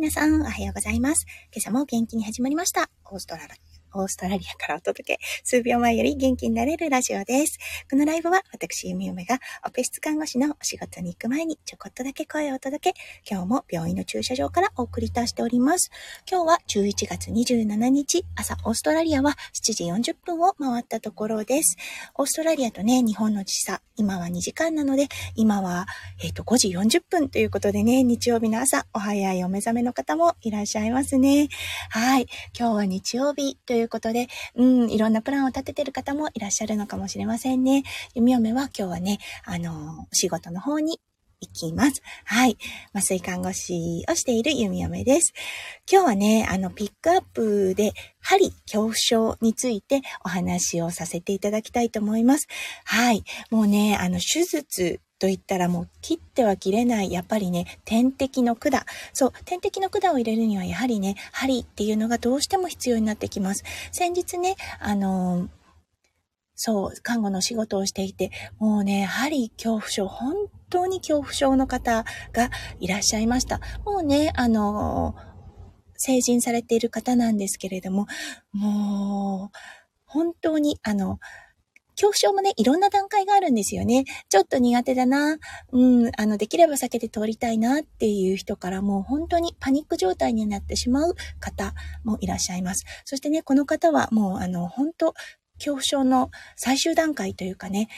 [0.00, 1.26] 皆さん、おはようございます。
[1.54, 2.88] 今朝も元気に始まりました。
[3.04, 3.46] オーストラ
[3.94, 7.58] オーストラリアからお届け、数秒前より元気になれるラジオです。
[7.90, 15.90] このライブは私、ゆみゆめがオペ室看護師のお仕事に行く前にちょこっとだけ声をお届け、今日も病院の駐車場からお送り出しております。
[16.30, 21.76] 今日は11月27日、朝オーストラリアは7時40分を回ったところです。
[22.14, 25.86] オーストラリアとね、日本の時差、今は2時間なので、今は、
[26.22, 31.48] えっ、ー、と、5時40分ということでね、日曜日の朝、お早いお目覚めの方もいらっしゃいますね。
[31.90, 32.26] はい。
[32.58, 37.84] 今日は日曜日といういうことで、うん、いろんなプランを立ててる方もいらっしゃるのかもしれませんね。
[38.14, 41.00] 弓嫁は今日はね、あの、仕事の方に
[41.40, 42.02] 行きます。
[42.24, 42.58] はい。
[42.92, 45.32] 麻酔看護師をしている弓嫁です。
[45.90, 52.46] 今日はね、あの、ピックアップで、針恐怖症についてお話をさせていただきたいと思います。
[52.84, 53.24] はい。
[53.50, 58.72] もうね、あの、手術と言ったらもう切っては切れない、やっぱりね、点滴の管。
[59.12, 63.62] そう、点滴の管を入れるにはやはりね、針っていうのがどうしても必要になってきます。
[63.92, 65.48] 先日ね、あのー、
[66.54, 70.34] そう、看護の仕事をしていて、もうね、針恐怖症、本
[70.70, 73.60] 当に恐怖症の方がいらっしゃいました。
[73.84, 75.14] もうね、あの、
[75.96, 78.06] 成人されている方なんですけれども、
[78.52, 79.58] もう、
[80.06, 81.18] 本当に、あの、
[82.00, 84.04] 恐怖症もね、いろんな段階があるんですよね。
[84.30, 85.36] ちょっと苦手だな、
[85.70, 92.86] うん、あの、できれば避けて通りたいなっていう人からもう本当にパニック状態になってしまう方もいらっしゃいます。
[93.04, 95.12] そしてね、この方はもうあの、本当
[95.58, 97.88] 恐怖症の最終段階というかね、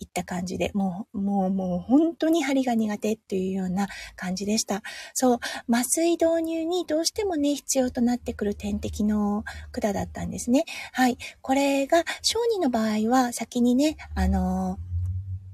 [0.00, 4.82] いった感じで、もう、もう、もう本当に針が苦手っていうような感じでした。
[5.14, 5.38] そう、
[5.70, 10.64] 麻酔導入にどうしてもね、必要となってくる点滴の管だったんですね。
[10.92, 11.18] はい。
[11.42, 14.89] これが、小児の場合は先にね、あのー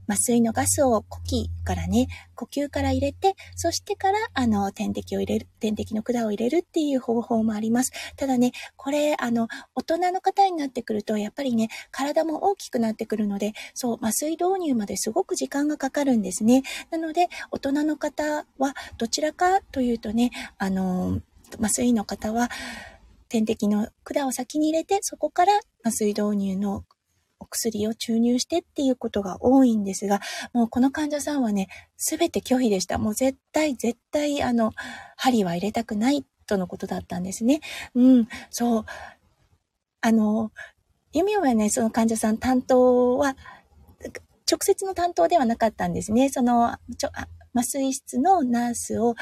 [0.09, 7.93] 麻酔のガスを呼気からね、呼吸から入れて、そしてから、あの、点滴を入れる、点滴の管を入れるっていう方法もあります。
[8.17, 16.63] ただね、これ、あの、大人の方になってくると、やっぱりね、体も大きくなってくるので、そう、麻酔導入まですごく時間がかかるんですね。
[16.91, 21.21] なので、大人の方は、どちらかというとね、あの、
[21.61, 22.51] 麻酔の方は、
[23.29, 26.85] 点滴の管を先に入れて、そこから麻酔導入の
[27.39, 30.21] お薬を注入してっていうことが多いんですが、
[30.53, 32.99] もうこの患者さんはね、すべて拒否でした。
[32.99, 34.73] もう絶対、絶対、あの、
[35.17, 37.61] 針は入れたくないとのことだったんですね。
[37.95, 38.85] うん、そう。
[40.01, 40.53] あの、
[41.13, 43.37] 弓はね、その患者さん担当は、
[44.51, 46.29] 直接の担当ではなかったんですね。
[46.29, 47.11] その、ちょ
[47.55, 49.15] 麻酔室のナースを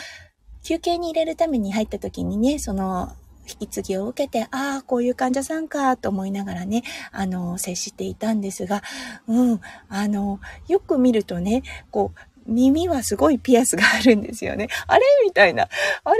[0.63, 3.13] 休憩に入れるために入った時にね、その
[3.49, 6.83] 引き継ぎを受けて、ああ、こういう患者さんか、と思いながらね、
[7.13, 8.83] あの、接していたんですが、
[9.27, 14.69] うん、あの、よく見るとね、こう、耳はすごいピアスがあるんですよね。
[14.87, 15.03] あれ？
[15.25, 15.63] みたいな。
[15.63, 15.67] あ
[16.11, 16.17] れ？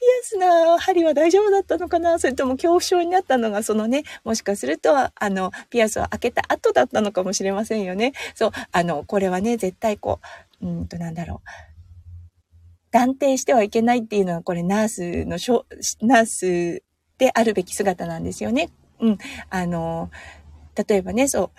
[0.00, 2.18] ピアスな針は大丈夫だったのかな？
[2.18, 8.14] それとも恐怖症になったのがそのね、もしかすると、あの、ピアスを開けた後だったのかもしれませんよね。
[8.34, 10.18] そう、あの、これはね、絶対こ
[10.60, 11.67] う、うんとなんだろう。
[12.98, 15.66] 断定してはいけないっていうのは、これナースのしょ、
[16.00, 16.82] ナース
[17.16, 18.70] であるべき姿なんですよね。
[18.98, 19.18] うん。
[19.50, 20.10] あの、
[20.74, 21.50] 例えばね、そう、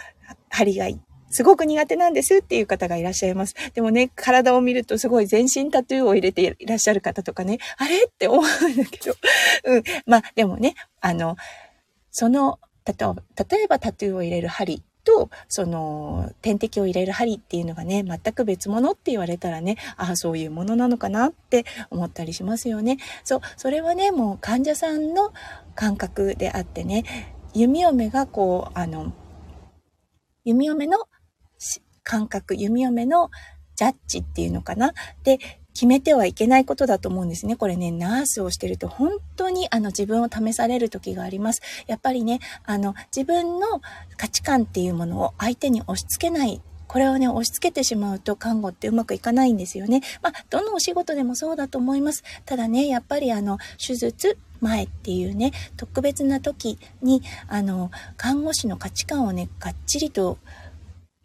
[0.50, 0.90] 針が
[1.30, 3.56] すごく苦手なんですっていう方がいらっしゃいます。
[3.74, 9.16] でもね、体を見るとすごい全身タトゥーを入れていらっしゃる方とかね、あれって思うんだけど、
[9.64, 9.84] うん。
[10.06, 11.38] まあ、でもね、あの、
[12.12, 12.96] その、例
[13.64, 22.98] えばタトゥーを入れる針と、その、点滴を入れる針っていうのがね、全く別物って言われたらね、ああ、そういうものなのかなって思ったりしますよね。
[23.24, 25.34] そう、それはね、もう患者さんの
[25.74, 27.06] 感覚であってね、
[27.56, 29.12] 弓嫁がこう、あの、
[30.46, 31.00] 弓嫁の
[32.04, 33.32] 感覚、弓嫁の
[33.76, 34.94] ジャッジっていうのかな。
[35.24, 35.40] で、
[35.80, 37.56] 決めてはいけないことだと思うんですね。
[37.56, 41.62] これね、ナースをしてると本当にあの自分を試される時があります。
[41.88, 43.80] やっぱりね、あの自分の
[44.18, 50.02] 価値観っていうものを相手に押し付けないこれをね、押し付けてしまうと看護ってうまくいかないんですよね。
[50.22, 52.26] まあ、どのお仕事でもそうだと思います。
[52.46, 60.40] ただね、やっぱりあの、手術前っていうね、特別な時に、あの、看護師の価値観をね、がっちりと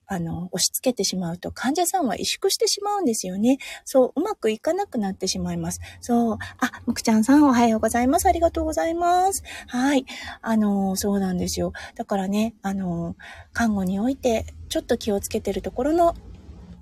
[0.06, 3.58] あの、押し付けてしまうと患者さんは萎縮してしまうんですよね。
[3.84, 5.80] そう、うまくいかなくなってしまいます。
[6.00, 8.26] そう、あ、むくちゃんさんおはようございます。
[8.26, 9.42] ありがとうございます。
[9.68, 10.04] はい。
[10.42, 11.72] あの、そうなんですよ。
[11.94, 13.16] だからね、あの、
[13.52, 16.14] 看護においてちょっと気をつけてるところの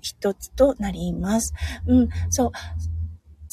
[0.01, 1.53] 一つとなります。
[1.87, 2.51] うん、そう。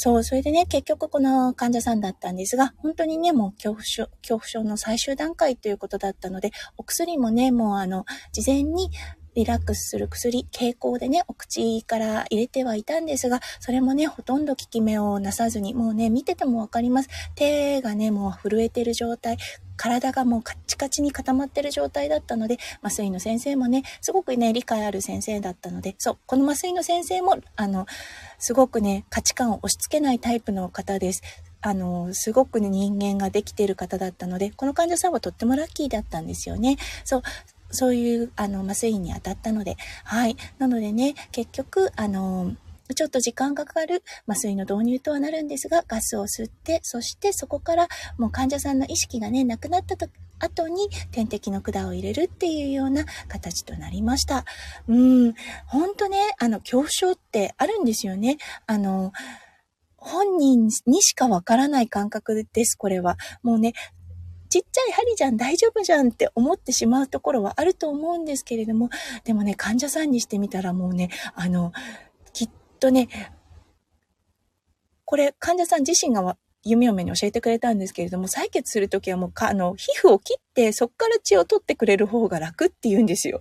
[0.02, 8.90] そう、それでね、結局この患者さんだったんですが、本当にね、もう恐怖症、恐怖症の最終段階ということだったので、お薬もね、もうあの、事前に
[9.35, 17.09] リラックスする薬、傾向でね、お口から入れてはいたんですが、それもね、ほとんど効き目をなさずに、もうね、見ててもわかります。
[17.35, 19.37] 手がね、もう震えてる状態、
[19.77, 27.87] 体がもうカッチカチに固まってる状態だったので、麻酔の先生もね、すごくね、理解ある先生だったので、そう、この麻酔の先生も、あの、
[28.38, 31.23] すごくね、価値観を押し付けないタイプの方です。
[31.62, 36.76] あの、すごく、ね、人間ができている方だったので、この患者さんはとってもラッキーだったんですよね。
[37.05, 37.23] そう、
[37.70, 40.37] そういう、あの、麻酔に当たったので、はい。
[40.58, 42.55] なのでね、結局、あの、
[42.94, 47.88] ちょっと時間がかかる麻酔の導入とはなるんですが、ガスを吸って、そしてそこから
[48.19, 50.08] もう患者さんの意識がね、なくなったと
[50.40, 54.44] 後に点滴の管を入れるっていうような形となりました。
[54.88, 55.34] うん、
[55.66, 58.38] ほんとね、あの、恐怖症ってあるんですよね。
[58.66, 59.12] あの、
[59.96, 63.19] 本人にしかわからない感覚です、これは。
[63.43, 63.75] もうね、
[64.50, 68.91] ちっちゃい針じゃん、大丈夫じゃんって思ってしまうところはあると思うんですけれども、
[69.25, 71.73] でもね、患者さんにしてみたらもうね、あの、
[72.32, 73.08] きっとね、
[75.05, 83.41] これ患者さん自身が弓嫁に教えてくれたんですけれども、採血するときはもうか、あの、皮膚を切って、そっから血を取ってくれる方が楽って言うんですよ。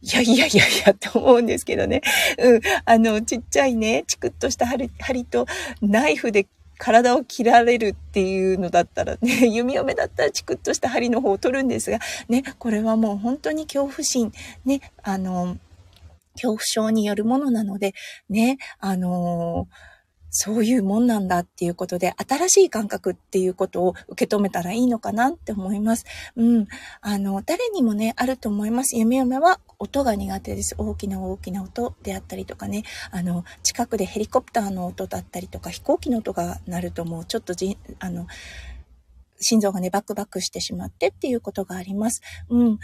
[0.00, 2.02] いやいやいやいやって思うんですけどね。
[2.38, 2.60] うん。
[2.84, 5.46] あの、ちっちゃいね、チクッとした針針と
[5.80, 6.48] ナイフで
[6.82, 14.32] 体を切られるっていうのだったらね、 弓嫁だったらチクッとした針の方を取るんですが、ね、これはもう本当に恐怖心、
[14.64, 15.58] ね、あの、
[16.32, 17.94] 恐怖症によるものなので、
[18.28, 19.91] ね、あのー
[20.34, 26.06] そういうもんなんだっていうことで、新しい感覚っていうことを受け止めたらいいのかなって思います。
[26.36, 26.66] うん。
[27.02, 28.96] あの、誰にもね、あると思います。
[28.96, 30.74] 夢嫁は音が苦手です。
[30.78, 38.26] 大きな大きな音であったりとかね、あの、近くでヘリコプターの音だったりとか、飛行機の音が鳴るともうちょっとじ、あの、
[39.38, 42.22] 心臓がね、バクバクしてしまってっていうことがあります。
[42.48, 42.78] うん。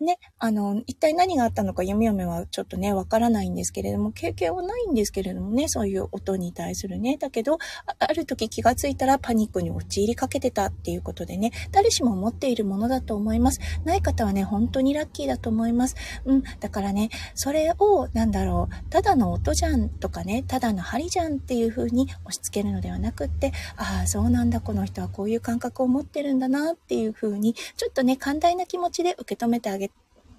[0.00, 7.16] ね、あの、一体何があったのか弓嫁はちょっとね、わからないんですけれども、経験はないんですけれどもね、そういう音に対するね。
[7.16, 7.58] だけど、
[7.98, 13.58] ある時気がついたらパニックに陥りかけてたっていうことでね、誰しも持っているものだと思います。
[13.84, 15.96] ない方はね、本当にラッキーだと思います。
[16.24, 29.87] うん、だからね、それを、なんだろう、ただの音じゃんとかね、ただの針じゃんっていう風に押し付けるのではなくって、ああ、そうなんだ、この人はこういう感覚を持ってるんだなっていう風に、ちょっとね、寛大な気持ちで受け止めてあげ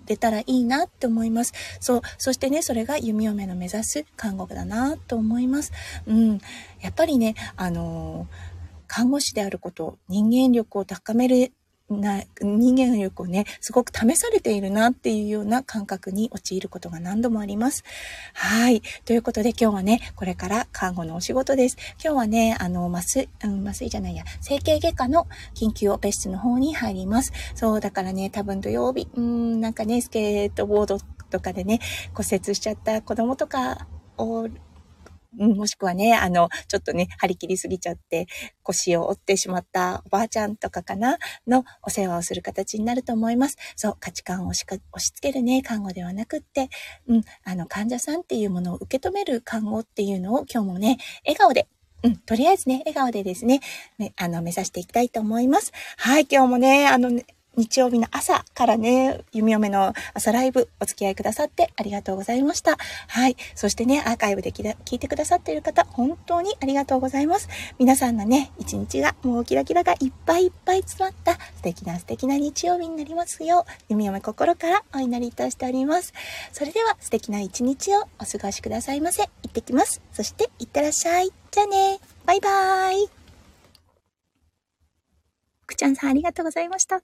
[0.10, 1.54] れたらいいなって思います。
[1.80, 2.02] そう。
[2.18, 5.72] そしてね、それが弓嫁の目指す看護婦だなと思います。
[6.06, 6.40] うん。
[6.82, 8.28] やっぱりね、あのー、
[8.88, 11.54] 看護師であること、人間力を高める
[11.90, 17.84] な人間力をね、すごく試されているなっていうような感覚に陥ることが何度もあります。
[18.34, 18.82] はい。
[19.06, 21.78] ということで今日はね、これから看護のお仕事です。
[22.04, 27.32] 今日はね、あの、麻酔、うん、麻酔じゃないや、整形外科の緊急オペ室の方に入ります。
[27.56, 31.00] そう、だからね、多分土曜日、うん、なんかね、スケートボード
[31.30, 31.80] とかでね、
[32.14, 33.88] 骨折しちゃった子供とか
[34.18, 34.48] を
[35.34, 38.28] もしくはね、あの、ちょっとね、張り切りすぎちゃって、
[38.64, 41.18] 腰を折ってしまったおばあちゃんとかかな、
[41.48, 43.58] のお世話をする形になると思います。
[43.76, 46.70] そう、価値観を押し押し付けるね、看護ではなくって、
[47.08, 51.68] うん、あの、患者さんっていうものを受け止める看護っていうのを今日もね、笑顔で
[52.02, 53.60] うん、とりあえずね、笑顔でですね、
[53.98, 55.74] ねあの、目指していきたいと思います。
[55.98, 57.26] はい、今日もね、あの、ね、
[57.56, 62.78] 日曜日の朝からね、弓嫁の朝ライブお付き合いくださってありがとうございました。
[63.08, 63.36] はい。
[63.56, 67.50] そしてね、アーカイブで聞いてくださっている方、本当にありがとうございます。
[67.78, 76.14] 皆さんのね、一日がもうキラキラがいっぱいいっぱい詰まった素敵な素敵な日曜日になりますよう、弓嫁心からお祈りいたしております。
[76.54, 79.24] それでは素敵な一日をお過ごしくださいませ。
[79.24, 80.02] 行ってきます。
[80.14, 81.32] そして、いってらっしゃい。
[81.52, 82.00] じゃあね。
[82.26, 83.10] バイバーイ。
[85.66, 87.02] くちゃんさんありがとうございました。